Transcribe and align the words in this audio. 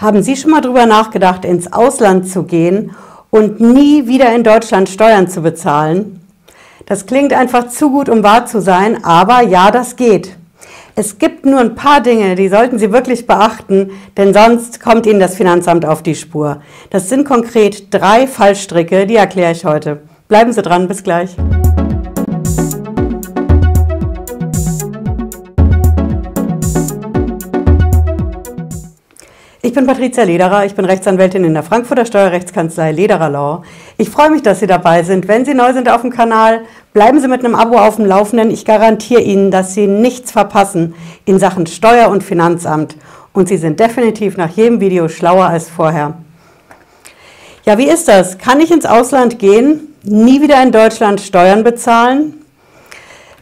Haben 0.00 0.22
Sie 0.22 0.34
schon 0.34 0.50
mal 0.52 0.62
darüber 0.62 0.86
nachgedacht, 0.86 1.44
ins 1.44 1.70
Ausland 1.74 2.26
zu 2.26 2.44
gehen 2.44 2.92
und 3.28 3.60
nie 3.60 4.06
wieder 4.06 4.34
in 4.34 4.42
Deutschland 4.42 4.88
Steuern 4.88 5.28
zu 5.28 5.42
bezahlen? 5.42 6.22
Das 6.86 7.04
klingt 7.04 7.34
einfach 7.34 7.68
zu 7.68 7.90
gut, 7.90 8.08
um 8.08 8.22
wahr 8.22 8.46
zu 8.46 8.62
sein, 8.62 9.04
aber 9.04 9.42
ja, 9.42 9.70
das 9.70 9.96
geht. 9.96 10.36
Es 10.96 11.18
gibt 11.18 11.44
nur 11.44 11.60
ein 11.60 11.74
paar 11.74 12.00
Dinge, 12.00 12.34
die 12.34 12.48
sollten 12.48 12.78
Sie 12.78 12.92
wirklich 12.92 13.26
beachten, 13.26 13.90
denn 14.16 14.32
sonst 14.32 14.80
kommt 14.80 15.04
Ihnen 15.04 15.20
das 15.20 15.36
Finanzamt 15.36 15.84
auf 15.84 16.02
die 16.02 16.14
Spur. 16.14 16.62
Das 16.88 17.10
sind 17.10 17.26
konkret 17.26 17.92
drei 17.92 18.26
Fallstricke, 18.26 19.06
die 19.06 19.16
erkläre 19.16 19.52
ich 19.52 19.66
heute. 19.66 20.00
Bleiben 20.28 20.54
Sie 20.54 20.62
dran, 20.62 20.88
bis 20.88 21.02
gleich. 21.02 21.36
Ich 29.62 29.74
bin 29.74 29.86
Patricia 29.86 30.22
Lederer, 30.22 30.64
ich 30.64 30.74
bin 30.74 30.86
Rechtsanwältin 30.86 31.44
in 31.44 31.52
der 31.52 31.62
Frankfurter 31.62 32.06
Steuerrechtskanzlei 32.06 32.92
Lederer 32.92 33.28
Law. 33.28 33.62
Ich 33.98 34.08
freue 34.08 34.30
mich, 34.30 34.40
dass 34.40 34.60
Sie 34.60 34.66
dabei 34.66 35.02
sind. 35.02 35.28
Wenn 35.28 35.44
Sie 35.44 35.52
neu 35.52 35.74
sind 35.74 35.86
auf 35.86 36.00
dem 36.00 36.08
Kanal, 36.08 36.62
bleiben 36.94 37.20
Sie 37.20 37.28
mit 37.28 37.44
einem 37.44 37.54
Abo 37.54 37.76
auf 37.76 37.96
dem 37.96 38.06
Laufenden. 38.06 38.50
Ich 38.50 38.64
garantiere 38.64 39.20
Ihnen, 39.20 39.50
dass 39.50 39.74
Sie 39.74 39.86
nichts 39.86 40.32
verpassen 40.32 40.94
in 41.26 41.38
Sachen 41.38 41.66
Steuer- 41.66 42.08
und 42.08 42.24
Finanzamt. 42.24 42.96
Und 43.34 43.48
Sie 43.48 43.58
sind 43.58 43.78
definitiv 43.78 44.38
nach 44.38 44.48
jedem 44.48 44.80
Video 44.80 45.10
schlauer 45.10 45.44
als 45.44 45.68
vorher. 45.68 46.14
Ja, 47.66 47.76
wie 47.76 47.90
ist 47.90 48.08
das? 48.08 48.38
Kann 48.38 48.60
ich 48.60 48.70
ins 48.70 48.86
Ausland 48.86 49.38
gehen, 49.38 49.94
nie 50.04 50.40
wieder 50.40 50.62
in 50.62 50.72
Deutschland 50.72 51.20
Steuern 51.20 51.64
bezahlen? 51.64 52.32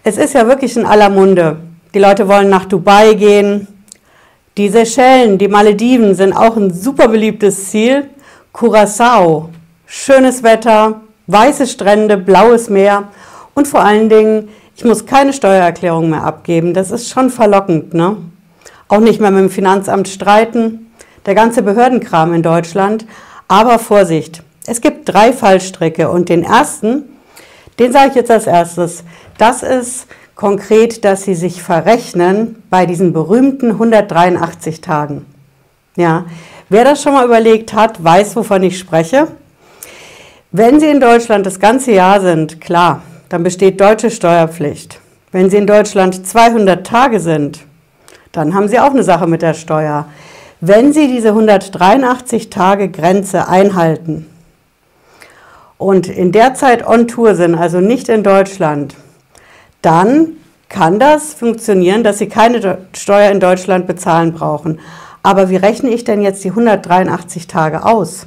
Es 0.03 0.19
ist 0.19 0.35
ja 0.35 0.49
wirklich 0.49 0.77
in 0.77 0.85
aller 0.85 1.11
Munde. 1.11 1.61
Die 1.95 2.01
Leute 2.01 2.27
wollen 2.27 2.49
nach 2.49 2.65
Dubai 2.65 3.15
gehen, 3.15 3.69
die 4.59 4.69
Seychellen, 4.69 5.39
die 5.39 5.47
Malediven 5.47 6.17
sind 6.17 6.33
auch 6.33 6.57
ein 6.57 6.75
super 6.75 7.07
beliebtes 7.07 7.71
Ziel. 7.71 8.11
Curacao, 8.53 9.51
schönes 9.87 10.43
Wetter, 10.43 11.01
weiße 11.29 11.69
Strände, 11.69 12.17
blaues 12.17 12.69
Meer 12.69 13.05
und 13.55 13.69
vor 13.69 13.81
allen 13.81 14.09
Dingen, 14.09 14.49
ich 14.77 14.85
muss 14.85 15.07
keine 15.07 15.33
Steuererklärung 15.33 16.11
mehr 16.11 16.25
abgeben. 16.25 16.75
Das 16.75 16.91
ist 16.91 17.09
schon 17.09 17.31
verlockend, 17.31 17.95
ne? 17.95 18.17
Auch 18.89 18.99
nicht 18.99 19.21
mehr 19.21 19.31
mit 19.31 19.41
dem 19.41 19.51
Finanzamt 19.51 20.09
streiten. 20.09 20.91
Der 21.25 21.35
ganze 21.35 21.63
Behördenkram 21.63 22.35
in 22.35 22.43
Deutschland. 22.43 23.07
Aber 23.47 23.79
Vorsicht, 23.79 24.43
es 24.67 24.81
gibt 24.81 25.09
drei 25.09 25.33
Fallstricke 25.33 26.09
und 26.09 26.29
den 26.29 26.43
ersten, 26.43 27.05
den 27.79 27.93
sage 27.93 28.09
ich 28.11 28.15
jetzt 28.17 28.31
als 28.31 28.47
erstes. 28.47 29.05
Das 29.37 29.63
ist 29.63 30.07
konkret, 30.39 31.05
dass 31.05 31.25
sie 31.25 31.35
sich 31.35 31.65
verrechnen 31.65 32.63
bei 32.71 32.87
diesen 32.87 33.13
berühmten 33.13 33.73
183 33.73 34.81
Tagen. 34.81 35.27
Ja, 35.97 36.27
wer 36.69 36.85
das 36.85 37.03
schon 37.03 37.15
mal 37.15 37.27
überlegt 37.27 37.73
hat, 37.75 38.03
weiß, 38.03 38.37
wovon 38.37 38.63
ich 38.63 38.79
spreche. 38.79 39.27
Wenn 40.53 40.79
Sie 40.79 40.87
in 40.87 41.01
Deutschland 41.01 41.45
das 41.45 41.59
ganze 41.59 41.91
Jahr 41.91 42.21
sind, 42.21 42.61
klar, 42.61 43.03
dann 43.29 43.43
besteht 43.43 43.81
deutsche 43.81 44.13
Steuerpflicht. 44.13 45.01
Wenn 45.33 45.51
Sie 45.51 45.57
in 45.57 45.67
Deutschland 45.67 46.25
200 46.25 46.87
Tage 46.87 47.19
sind, 47.19 47.59
dann 48.31 48.55
haben 48.55 48.69
Sie 48.69 48.79
auch 48.79 48.93
eine 48.93 49.03
Sache 49.03 49.27
mit 49.27 49.43
der 49.43 49.55
Steuer. 49.55 50.07
Wenn 50.61 50.93
Sie 50.93 51.09
diese 51.09 51.31
183 51.31 52.49
Tage 52.49 52.89
Grenze 52.91 53.49
einhalten 53.49 54.27
und 55.79 56.07
in 56.07 56.31
der 56.31 56.55
Zeit 56.55 56.87
on 56.87 57.09
Tour 57.09 57.35
sind, 57.35 57.57
also 57.57 57.81
nicht 57.81 58.09
in 58.09 58.23
Deutschland, 58.23 58.95
dann 59.83 60.37
kann 60.69 60.99
das 60.99 61.35
funktionieren, 61.35 62.05
dass 62.05 62.19
Sie 62.19 62.29
keine 62.29 62.79
Steuer 62.93 63.31
in 63.31 63.41
Deutschland 63.41 63.87
bezahlen 63.87 64.33
brauchen. 64.33 64.81
Aber 65.23 65.51
wie 65.51 65.57
rechne 65.57 65.91
ich 65.91 66.05
denn 66.05 66.21
jetzt 66.21 66.45
die 66.45 66.51
183 66.51 67.47
Tage 67.47 67.85
aus? 67.85 68.27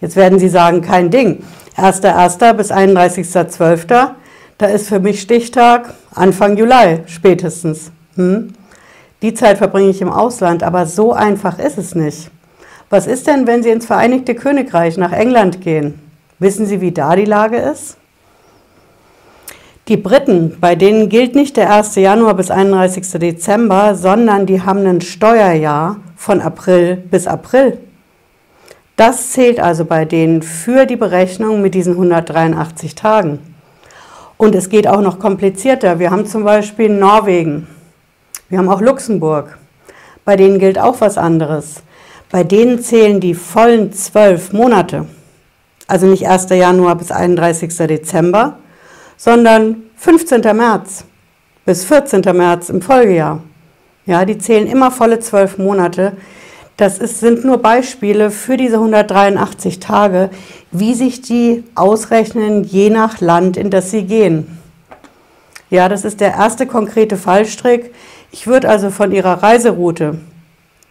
Jetzt 0.00 0.16
werden 0.16 0.38
Sie 0.38 0.48
sagen, 0.48 0.82
kein 0.82 1.10
Ding. 1.10 1.44
1.1. 1.76 2.52
bis 2.54 2.70
31.12. 2.70 4.10
Da 4.58 4.66
ist 4.66 4.88
für 4.88 5.00
mich 5.00 5.20
Stichtag 5.20 5.94
Anfang 6.14 6.56
Juli 6.56 7.00
spätestens. 7.06 7.90
Hm? 8.16 8.52
Die 9.22 9.34
Zeit 9.34 9.58
verbringe 9.58 9.90
ich 9.90 10.02
im 10.02 10.10
Ausland, 10.10 10.62
aber 10.62 10.86
so 10.86 11.12
einfach 11.12 11.58
ist 11.58 11.78
es 11.78 11.94
nicht. 11.94 12.30
Was 12.90 13.06
ist 13.06 13.26
denn, 13.26 13.46
wenn 13.46 13.62
Sie 13.62 13.70
ins 13.70 13.86
Vereinigte 13.86 14.34
Königreich 14.34 14.98
nach 14.98 15.12
England 15.12 15.60
gehen? 15.60 15.98
Wissen 16.38 16.66
Sie, 16.66 16.80
wie 16.80 16.92
da 16.92 17.16
die 17.16 17.24
Lage 17.24 17.56
ist? 17.56 17.96
Die 19.92 19.98
Briten, 19.98 20.56
bei 20.58 20.74
denen 20.74 21.10
gilt 21.10 21.34
nicht 21.34 21.58
der 21.58 21.70
1. 21.70 21.96
Januar 21.96 22.32
bis 22.32 22.50
31. 22.50 23.10
Dezember, 23.20 23.94
sondern 23.94 24.46
die 24.46 24.62
haben 24.62 24.86
ein 24.86 25.02
Steuerjahr 25.02 25.98
von 26.16 26.40
April 26.40 26.96
bis 26.96 27.26
April. 27.26 27.76
Das 28.96 29.32
zählt 29.32 29.60
also 29.60 29.84
bei 29.84 30.06
denen 30.06 30.40
für 30.40 30.86
die 30.86 30.96
Berechnung 30.96 31.60
mit 31.60 31.74
diesen 31.74 31.92
183 31.92 32.94
Tagen. 32.94 33.40
Und 34.38 34.54
es 34.54 34.70
geht 34.70 34.88
auch 34.88 35.02
noch 35.02 35.18
komplizierter. 35.18 35.98
Wir 35.98 36.10
haben 36.10 36.24
zum 36.24 36.44
Beispiel 36.44 36.88
Norwegen. 36.88 37.66
Wir 38.48 38.60
haben 38.60 38.70
auch 38.70 38.80
Luxemburg. 38.80 39.58
Bei 40.24 40.36
denen 40.36 40.58
gilt 40.58 40.78
auch 40.78 41.02
was 41.02 41.18
anderes. 41.18 41.82
Bei 42.30 42.44
denen 42.44 42.80
zählen 42.80 43.20
die 43.20 43.34
vollen 43.34 43.92
zwölf 43.92 44.54
Monate. 44.54 45.04
Also 45.86 46.06
nicht 46.06 46.26
1. 46.26 46.48
Januar 46.48 46.96
bis 46.96 47.12
31. 47.12 47.76
Dezember, 47.76 48.56
sondern 49.24 49.84
15. 49.98 50.40
März 50.56 51.04
bis 51.64 51.84
14. 51.84 52.22
März 52.36 52.70
im 52.70 52.82
Folgejahr. 52.82 53.38
Ja, 54.04 54.24
die 54.24 54.36
zählen 54.36 54.66
immer 54.66 54.90
volle 54.90 55.20
zwölf 55.20 55.58
Monate. 55.58 56.14
Das 56.76 56.98
ist, 56.98 57.20
sind 57.20 57.44
nur 57.44 57.58
Beispiele 57.58 58.32
für 58.32 58.56
diese 58.56 58.78
183 58.78 59.78
Tage, 59.78 60.30
wie 60.72 60.94
sich 60.94 61.22
die 61.22 61.62
ausrechnen, 61.76 62.64
je 62.64 62.90
nach 62.90 63.20
Land, 63.20 63.56
in 63.56 63.70
das 63.70 63.92
sie 63.92 64.02
gehen. 64.02 64.58
Ja, 65.70 65.88
das 65.88 66.04
ist 66.04 66.20
der 66.20 66.32
erste 66.32 66.66
konkrete 66.66 67.16
Fallstrick. 67.16 67.94
Ich 68.32 68.48
würde 68.48 68.68
also 68.68 68.90
von 68.90 69.12
Ihrer 69.12 69.40
Reiseroute 69.40 70.18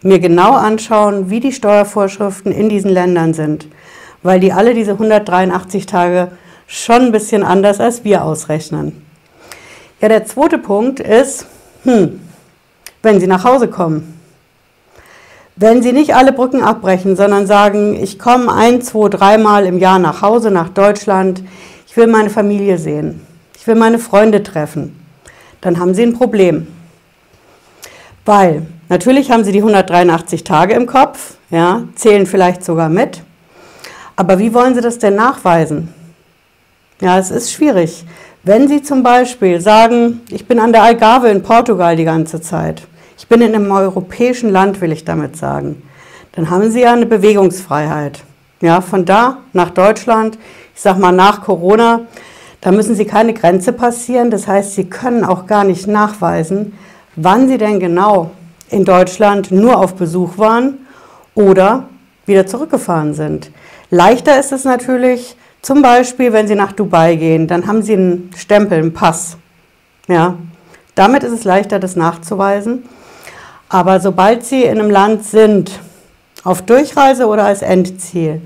mir 0.00 0.20
genau 0.20 0.52
anschauen, 0.52 1.28
wie 1.28 1.40
die 1.40 1.52
Steuervorschriften 1.52 2.50
in 2.50 2.70
diesen 2.70 2.90
Ländern 2.90 3.34
sind, 3.34 3.68
weil 4.22 4.40
die 4.40 4.54
alle 4.54 4.72
diese 4.72 4.92
183 4.92 5.84
Tage 5.84 6.30
schon 6.72 7.02
ein 7.02 7.12
bisschen 7.12 7.42
anders, 7.42 7.80
als 7.80 8.02
wir 8.02 8.24
ausrechnen. 8.24 9.04
Ja, 10.00 10.08
der 10.08 10.24
zweite 10.24 10.58
Punkt 10.58 11.00
ist, 11.00 11.46
hm, 11.84 12.20
wenn 13.02 13.20
Sie 13.20 13.26
nach 13.26 13.44
Hause 13.44 13.68
kommen. 13.68 14.18
Wenn 15.54 15.82
Sie 15.82 15.92
nicht 15.92 16.14
alle 16.14 16.32
Brücken 16.32 16.62
abbrechen, 16.62 17.14
sondern 17.14 17.46
sagen, 17.46 17.94
ich 18.02 18.18
komme 18.18 18.52
ein, 18.52 18.80
zwei, 18.80 19.10
dreimal 19.10 19.66
im 19.66 19.78
Jahr 19.78 19.98
nach 19.98 20.22
Hause, 20.22 20.50
nach 20.50 20.70
Deutschland, 20.70 21.44
ich 21.86 21.96
will 21.96 22.06
meine 22.06 22.30
Familie 22.30 22.78
sehen, 22.78 23.20
ich 23.54 23.66
will 23.66 23.74
meine 23.74 23.98
Freunde 23.98 24.42
treffen, 24.42 24.98
dann 25.60 25.78
haben 25.78 25.94
Sie 25.94 26.02
ein 26.02 26.14
Problem. 26.14 26.68
Weil 28.24 28.62
natürlich 28.88 29.30
haben 29.30 29.44
Sie 29.44 29.52
die 29.52 29.58
183 29.58 30.42
Tage 30.42 30.72
im 30.72 30.86
Kopf, 30.86 31.34
ja, 31.50 31.82
zählen 31.96 32.26
vielleicht 32.26 32.64
sogar 32.64 32.88
mit, 32.88 33.22
aber 34.16 34.38
wie 34.38 34.54
wollen 34.54 34.74
Sie 34.74 34.80
das 34.80 34.98
denn 34.98 35.16
nachweisen? 35.16 35.92
Ja, 37.02 37.18
es 37.18 37.32
ist 37.32 37.52
schwierig. 37.52 38.04
Wenn 38.44 38.68
Sie 38.68 38.80
zum 38.80 39.02
Beispiel 39.02 39.60
sagen, 39.60 40.20
ich 40.30 40.46
bin 40.46 40.60
an 40.60 40.70
der 40.70 40.84
Algarve 40.84 41.30
in 41.30 41.42
Portugal 41.42 41.96
die 41.96 42.04
ganze 42.04 42.40
Zeit, 42.40 42.86
ich 43.18 43.26
bin 43.26 43.40
in 43.40 43.56
einem 43.56 43.72
europäischen 43.72 44.50
Land, 44.50 44.80
will 44.80 44.92
ich 44.92 45.04
damit 45.04 45.36
sagen, 45.36 45.82
dann 46.30 46.48
haben 46.48 46.70
Sie 46.70 46.82
ja 46.82 46.92
eine 46.92 47.06
Bewegungsfreiheit. 47.06 48.22
Ja, 48.60 48.80
von 48.80 49.04
da 49.04 49.38
nach 49.52 49.70
Deutschland, 49.70 50.38
ich 50.76 50.80
sag 50.80 50.96
mal 50.96 51.10
nach 51.10 51.42
Corona, 51.42 52.02
da 52.60 52.70
müssen 52.70 52.94
Sie 52.94 53.04
keine 53.04 53.34
Grenze 53.34 53.72
passieren. 53.72 54.30
Das 54.30 54.46
heißt, 54.46 54.76
Sie 54.76 54.84
können 54.84 55.24
auch 55.24 55.48
gar 55.48 55.64
nicht 55.64 55.88
nachweisen, 55.88 56.78
wann 57.16 57.48
Sie 57.48 57.58
denn 57.58 57.80
genau 57.80 58.30
in 58.70 58.84
Deutschland 58.84 59.50
nur 59.50 59.80
auf 59.80 59.96
Besuch 59.96 60.38
waren 60.38 60.86
oder 61.34 61.88
wieder 62.26 62.46
zurückgefahren 62.46 63.12
sind. 63.12 63.50
Leichter 63.90 64.38
ist 64.38 64.52
es 64.52 64.62
natürlich, 64.62 65.34
zum 65.62 65.80
Beispiel, 65.80 66.32
wenn 66.32 66.48
Sie 66.48 66.56
nach 66.56 66.72
Dubai 66.72 67.14
gehen, 67.14 67.46
dann 67.46 67.68
haben 67.68 67.82
Sie 67.82 67.92
einen 67.92 68.30
Stempel, 68.36 68.78
einen 68.78 68.92
Pass. 68.92 69.36
Ja, 70.08 70.36
damit 70.96 71.22
ist 71.22 71.32
es 71.32 71.44
leichter, 71.44 71.78
das 71.78 71.94
nachzuweisen. 71.94 72.82
Aber 73.68 74.00
sobald 74.00 74.44
Sie 74.44 74.64
in 74.64 74.80
einem 74.80 74.90
Land 74.90 75.24
sind, 75.24 75.78
auf 76.44 76.62
Durchreise 76.62 77.26
oder 77.26 77.44
als 77.44 77.62
Endziel, 77.62 78.42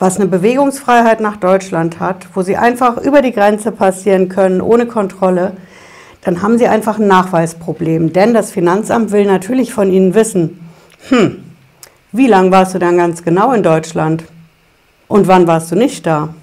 was 0.00 0.16
eine 0.16 0.26
Bewegungsfreiheit 0.26 1.20
nach 1.20 1.36
Deutschland 1.36 2.00
hat, 2.00 2.26
wo 2.34 2.42
Sie 2.42 2.56
einfach 2.56 2.98
über 2.98 3.22
die 3.22 3.32
Grenze 3.32 3.70
passieren 3.70 4.28
können, 4.28 4.60
ohne 4.60 4.86
Kontrolle, 4.86 5.52
dann 6.22 6.42
haben 6.42 6.58
Sie 6.58 6.66
einfach 6.66 6.98
ein 6.98 7.06
Nachweisproblem. 7.06 8.12
Denn 8.12 8.34
das 8.34 8.50
Finanzamt 8.50 9.12
will 9.12 9.24
natürlich 9.24 9.72
von 9.72 9.92
Ihnen 9.92 10.14
wissen, 10.14 10.58
hm, 11.08 11.44
wie 12.10 12.26
lange 12.26 12.50
warst 12.50 12.74
du 12.74 12.80
dann 12.80 12.96
ganz 12.96 13.22
genau 13.22 13.52
in 13.52 13.62
Deutschland? 13.62 14.24
Und 15.06 15.28
wann 15.28 15.46
warst 15.46 15.70
du 15.70 15.76
nicht 15.76 16.04
da? 16.04 16.34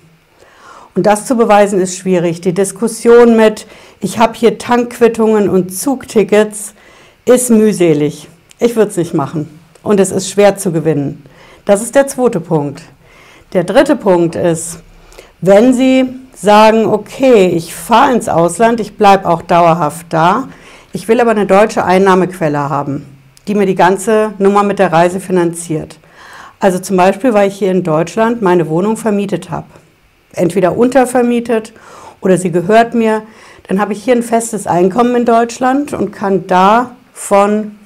Und 0.95 1.05
das 1.05 1.25
zu 1.25 1.35
beweisen 1.35 1.81
ist 1.81 1.97
schwierig. 1.97 2.39
Die 2.39 2.53
Diskussion 2.53 3.35
mit, 3.35 3.67
ich 3.99 4.17
habe 4.17 4.33
hier 4.33 4.57
Tankquittungen 4.57 5.49
und 5.49 5.75
Zugtickets, 5.75 6.73
ist 7.25 7.49
mühselig. 7.49 8.29
Ich 8.59 8.77
würde 8.77 8.91
es 8.91 8.97
nicht 8.97 9.13
machen. 9.13 9.59
Und 9.83 9.99
es 9.99 10.11
ist 10.11 10.29
schwer 10.29 10.57
zu 10.57 10.71
gewinnen. 10.71 11.23
Das 11.65 11.81
ist 11.81 11.95
der 11.95 12.07
zweite 12.07 12.39
Punkt. 12.39 12.81
Der 13.51 13.65
dritte 13.65 13.97
Punkt 13.97 14.35
ist, 14.35 14.79
wenn 15.41 15.73
Sie 15.73 16.05
sagen, 16.33 16.85
okay, 16.85 17.47
ich 17.47 17.75
fahre 17.75 18.13
ins 18.13 18.29
Ausland, 18.29 18.79
ich 18.79 18.95
bleibe 18.95 19.27
auch 19.27 19.41
dauerhaft 19.41 20.07
da, 20.09 20.47
ich 20.93 21.09
will 21.09 21.19
aber 21.19 21.31
eine 21.31 21.45
deutsche 21.45 21.83
Einnahmequelle 21.83 22.69
haben, 22.69 23.05
die 23.47 23.55
mir 23.55 23.65
die 23.65 23.75
ganze 23.75 24.33
Nummer 24.37 24.63
mit 24.63 24.79
der 24.79 24.93
Reise 24.93 25.19
finanziert. 25.19 25.99
Also 26.61 26.79
zum 26.79 26.95
Beispiel, 26.95 27.33
weil 27.33 27.49
ich 27.49 27.57
hier 27.57 27.71
in 27.71 27.83
Deutschland 27.83 28.41
meine 28.41 28.69
Wohnung 28.69 28.95
vermietet 28.95 29.49
habe. 29.49 29.67
Entweder 30.35 30.77
untervermietet 30.77 31.73
oder 32.21 32.37
sie 32.37 32.51
gehört 32.51 32.93
mir. 32.93 33.23
Dann 33.67 33.79
habe 33.79 33.93
ich 33.93 34.03
hier 34.03 34.15
ein 34.15 34.23
festes 34.23 34.67
Einkommen 34.67 35.15
in 35.15 35.25
Deutschland 35.25 35.93
und 35.93 36.11
kann 36.11 36.47
davon 36.47 37.77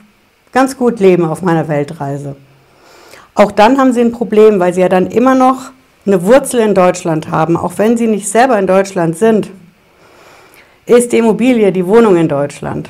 ganz 0.52 0.78
gut 0.78 1.00
leben 1.00 1.26
auf 1.26 1.42
meiner 1.42 1.68
Weltreise. 1.68 2.36
Auch 3.36 3.52
dann 3.52 3.78
haben 3.78 3.94
sie 3.94 4.02
ein 4.02 4.12
Problem, 4.12 4.60
weil 4.60 4.74
sie 4.74 4.82
ja 4.82 4.90
dann 4.90 5.08
immer 5.08 5.36
noch 5.36 5.72
eine 6.06 6.24
Wurzel 6.26 6.60
in 6.60 6.74
Deutschland 6.74 7.30
haben, 7.30 7.56
auch 7.56 7.74
wenn 7.78 7.98
sie 7.98 8.08
nicht 8.08 8.28
selber 8.28 8.58
in 8.60 8.68
Deutschland 8.68 9.18
sind. 9.18 9.50
Ist 10.86 11.12
die 11.12 11.20
Immobilie, 11.20 11.72
die 11.72 11.86
Wohnung 11.86 12.18
in 12.18 12.28
Deutschland? 12.28 12.90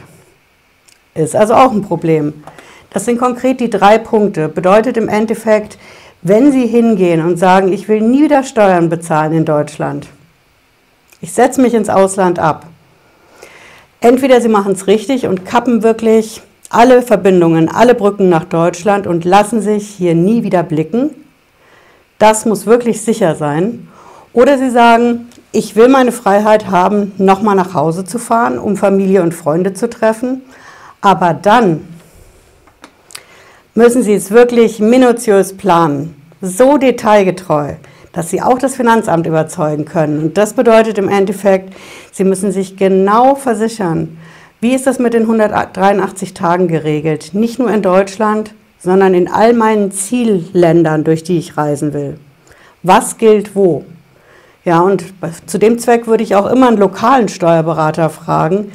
Ist 1.13 1.35
also 1.35 1.53
auch 1.53 1.71
ein 1.71 1.81
Problem. 1.81 2.45
Das 2.91 3.05
sind 3.05 3.19
konkret 3.19 3.59
die 3.59 3.69
drei 3.69 3.97
Punkte. 3.97 4.47
Bedeutet 4.49 4.97
im 4.97 5.09
Endeffekt, 5.09 5.77
wenn 6.21 6.51
Sie 6.51 6.67
hingehen 6.67 7.25
und 7.25 7.37
sagen, 7.37 7.71
ich 7.71 7.87
will 7.87 8.01
nie 8.01 8.23
wieder 8.23 8.43
Steuern 8.43 8.89
bezahlen 8.89 9.33
in 9.33 9.45
Deutschland, 9.45 10.07
ich 11.21 11.33
setze 11.33 11.61
mich 11.61 11.73
ins 11.73 11.89
Ausland 11.89 12.39
ab. 12.39 12.65
Entweder 14.01 14.39
Sie 14.39 14.47
machen 14.47 14.73
es 14.73 14.87
richtig 14.87 15.27
und 15.27 15.45
kappen 15.45 15.83
wirklich 15.83 16.41
alle 16.69 17.01
Verbindungen, 17.01 17.67
alle 17.67 17.95
Brücken 17.95 18.29
nach 18.29 18.45
Deutschland 18.45 19.07
und 19.07 19.25
lassen 19.25 19.61
sich 19.61 19.89
hier 19.89 20.15
nie 20.15 20.43
wieder 20.43 20.63
blicken. 20.63 21.09
Das 22.17 22.45
muss 22.45 22.65
wirklich 22.65 23.01
sicher 23.01 23.35
sein. 23.35 23.87
Oder 24.31 24.57
Sie 24.57 24.69
sagen, 24.69 25.27
ich 25.51 25.75
will 25.75 25.89
meine 25.89 26.11
Freiheit 26.11 26.67
haben, 26.69 27.13
nochmal 27.17 27.55
nach 27.55 27.73
Hause 27.73 28.05
zu 28.05 28.19
fahren, 28.19 28.59
um 28.59 28.77
Familie 28.77 29.23
und 29.23 29.33
Freunde 29.33 29.73
zu 29.73 29.89
treffen. 29.89 30.43
Aber 31.01 31.33
dann 31.33 31.87
müssen 33.79 34.03
Sie 34.03 34.13
es 34.13 34.29
wirklich 34.29 34.79
minutiös 34.79 35.55
planen, 35.55 36.13
so 36.41 36.77
detailgetreu, 36.77 37.75
dass 38.11 38.29
Sie 38.29 38.41
auch 38.41 38.57
das 38.57 38.75
Finanzamt 38.75 39.25
überzeugen 39.25 39.85
können. 39.85 40.21
Und 40.21 40.37
das 40.37 40.51
bedeutet 40.51 40.97
im 40.97 41.07
Endeffekt, 41.07 41.73
Sie 42.11 42.25
müssen 42.25 42.51
sich 42.51 42.75
genau 42.75 43.35
versichern, 43.35 44.17
wie 44.59 44.75
ist 44.75 44.85
das 44.85 44.99
mit 44.99 45.13
den 45.13 45.21
183 45.21 46.33
Tagen 46.33 46.67
geregelt? 46.67 47.29
Nicht 47.31 47.57
nur 47.57 47.71
in 47.71 47.81
Deutschland, 47.81 48.53
sondern 48.79 49.13
in 49.13 49.31
all 49.31 49.53
meinen 49.53 49.93
Zielländern, 49.93 51.05
durch 51.05 51.23
die 51.23 51.37
ich 51.37 51.55
reisen 51.55 51.93
will. 51.93 52.17
Was 52.83 53.17
gilt 53.17 53.55
wo? 53.55 53.85
Ja, 54.65 54.81
und 54.81 55.05
zu 55.45 55.57
dem 55.57 55.79
Zweck 55.79 56.05
würde 56.05 56.23
ich 56.23 56.35
auch 56.35 56.51
immer 56.51 56.67
einen 56.67 56.77
lokalen 56.77 57.29
Steuerberater 57.29 58.09
fragen, 58.09 58.73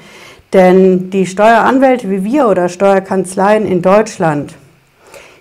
denn 0.54 1.10
die 1.10 1.26
Steueranwälte 1.26 2.08
wie 2.10 2.24
wir 2.24 2.48
oder 2.48 2.70
Steuerkanzleien 2.70 3.66
in 3.66 3.82
Deutschland, 3.82 4.54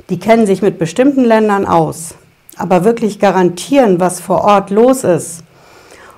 die 0.10 0.20
kennen 0.20 0.46
sich 0.46 0.62
mit 0.62 0.80
bestimmten 0.80 1.24
Ländern 1.24 1.66
aus. 1.66 2.16
Aber 2.58 2.84
wirklich 2.84 3.20
garantieren, 3.20 4.00
was 4.00 4.20
vor 4.20 4.42
Ort 4.44 4.70
los 4.70 5.04
ist, 5.04 5.44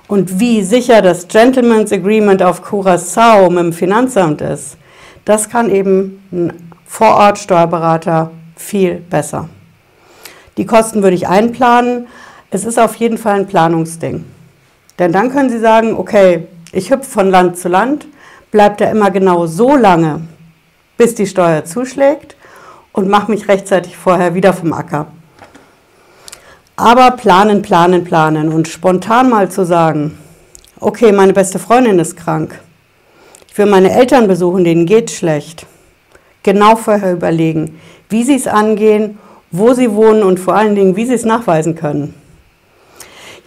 und 0.08 0.40
wie 0.40 0.62
sicher 0.62 1.02
das 1.02 1.28
Gentleman's 1.28 1.92
Agreement 1.92 2.44
auf 2.44 2.64
Curaçao 2.64 3.50
mit 3.50 3.60
dem 3.60 3.74
Finanzamt 3.74 4.42
ist, 4.42 4.78
das 5.26 5.50
kann 5.50 5.72
eben 5.72 6.24
ein 6.32 6.70
Vorortsteuerberater 6.86 8.32
viel 8.56 8.96
besser. 8.96 9.50
Die 10.58 10.66
Kosten 10.66 11.02
würde 11.02 11.16
ich 11.16 11.28
einplanen. 11.28 12.08
Es 12.52 12.66
ist 12.66 12.80
auf 12.80 12.96
jeden 12.96 13.18
Fall 13.18 13.40
ein 13.40 13.48
Planungsding. 13.48 14.24
Denn 15.00 15.12
dann 15.12 15.32
können 15.32 15.50
Sie 15.50 15.60
sagen, 15.60 15.96
okay, 15.98 16.48
ich 16.72 16.92
hüpfe 16.92 17.10
von 17.10 17.30
Land 17.30 17.58
zu 17.58 17.68
Land, 17.68 18.08
bleibt 18.52 18.82
da 18.82 18.86
immer 18.86 19.10
genau 19.10 19.48
so 19.48 19.76
lange, 19.76 20.22
bis 20.98 21.16
die 21.16 21.26
Steuer 21.26 21.66
zuschlägt 21.66 22.35
und 22.96 23.10
mache 23.10 23.30
mich 23.30 23.50
rechtzeitig 23.50 23.98
vorher 23.98 24.36
wieder 24.36 24.54
vom 24.54 24.72
Acker. 24.72 25.08
Aber 26.78 27.12
planen, 27.12 27.62
planen, 27.62 28.06
planen 28.06 28.50
und 28.54 28.70
spontan 28.70 29.30
mal 29.30 29.52
zu 29.52 29.66
sagen, 29.66 30.18
okay, 30.80 31.12
meine 31.12 31.34
beste 31.34 31.60
Freundin 31.60 32.00
ist 32.00 32.16
krank. 32.16 32.58
Ich 33.50 33.58
will 33.58 33.66
meine 33.66 33.92
Eltern 33.92 34.28
besuchen, 34.28 34.64
denen 34.64 34.86
geht 34.86 35.12
schlecht. 35.12 35.66
Genau 36.44 36.78
vorher 36.78 37.12
überlegen, 37.12 37.80
wie 38.08 38.24
sie 38.24 38.36
es 38.36 38.48
angehen, 38.48 39.20
wo 39.52 39.74
sie 39.74 39.92
wohnen 39.92 40.24
und 40.24 40.40
vor 40.40 40.56
allen 40.56 40.76
Dingen, 40.76 40.96
wie 40.96 41.06
sie 41.06 41.16
es 41.16 41.26
nachweisen 41.26 41.76
können. 41.76 42.14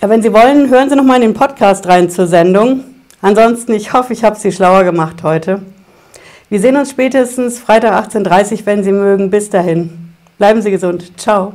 Ja, 0.02 0.08
wenn 0.10 0.22
Sie 0.22 0.32
wollen, 0.32 0.70
hören 0.70 0.90
Sie 0.90 0.94
noch 0.94 1.04
mal 1.04 1.16
in 1.16 1.22
den 1.22 1.34
Podcast 1.34 1.88
rein 1.88 2.08
zur 2.08 2.26
Sendung. 2.28 2.84
Ansonsten, 3.20 3.72
ich 3.72 3.92
hoffe, 3.92 4.12
ich 4.12 4.22
habe 4.22 4.36
Sie 4.36 4.52
schlauer 4.52 4.84
gemacht 4.84 5.22
heute. 5.22 5.60
Wir 6.50 6.60
sehen 6.60 6.76
uns 6.76 6.90
spätestens 6.90 7.58
Freitag 7.58 7.92
18.30 8.08 8.60
Uhr, 8.60 8.66
wenn 8.66 8.82
Sie 8.82 8.92
mögen. 8.92 9.28
Bis 9.28 9.50
dahin. 9.50 10.14
Bleiben 10.38 10.62
Sie 10.62 10.70
gesund. 10.70 11.12
Ciao. 11.18 11.52